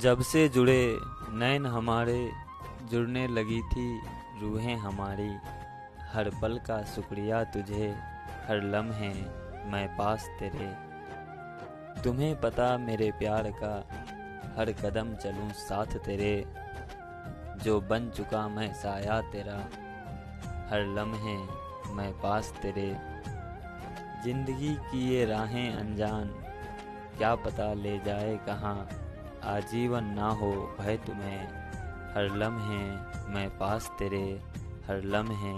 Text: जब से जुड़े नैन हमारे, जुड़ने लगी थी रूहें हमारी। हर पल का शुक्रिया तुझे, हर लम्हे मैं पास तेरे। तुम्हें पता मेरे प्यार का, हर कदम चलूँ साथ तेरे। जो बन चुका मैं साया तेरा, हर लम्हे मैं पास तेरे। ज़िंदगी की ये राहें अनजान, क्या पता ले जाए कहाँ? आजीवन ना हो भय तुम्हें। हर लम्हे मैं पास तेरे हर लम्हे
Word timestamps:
जब 0.00 0.20
से 0.20 0.48
जुड़े 0.48 0.98
नैन 1.30 1.66
हमारे, 1.66 2.30
जुड़ने 2.90 3.26
लगी 3.26 3.62
थी 3.62 4.02
रूहें 4.40 4.76
हमारी। 4.76 5.30
हर 6.12 6.30
पल 6.42 6.58
का 6.58 6.82
शुक्रिया 6.84 7.44
तुझे, 7.44 7.88
हर 8.48 8.62
लम्हे 8.62 9.08
मैं 9.70 9.96
पास 9.96 10.28
तेरे। 10.40 10.68
तुम्हें 12.02 12.40
पता 12.40 12.78
मेरे 12.78 13.10
प्यार 13.10 13.50
का, 13.50 13.74
हर 14.56 14.72
कदम 14.72 15.14
चलूँ 15.14 15.50
साथ 15.50 15.86
तेरे। 15.86 16.44
जो 17.64 17.80
बन 17.80 18.10
चुका 18.10 18.48
मैं 18.48 18.74
साया 18.74 19.20
तेरा, 19.20 19.58
हर 20.70 20.86
लम्हे 20.86 21.36
मैं 21.92 22.12
पास 22.12 22.52
तेरे। 22.62 22.96
ज़िंदगी 24.24 24.74
की 24.74 25.08
ये 25.08 25.24
राहें 25.24 25.72
अनजान, 25.72 26.28
क्या 27.18 27.34
पता 27.34 27.72
ले 27.74 27.98
जाए 27.98 28.36
कहाँ? 28.46 28.88
आजीवन 29.46 30.04
ना 30.04 30.28
हो 30.30 30.50
भय 30.80 30.96
तुम्हें। 30.96 31.42
हर 32.14 32.36
लम्हे 32.36 32.82
मैं 33.32 33.48
पास 33.58 33.90
तेरे 33.98 34.24
हर 34.86 35.02
लम्हे 35.04 35.52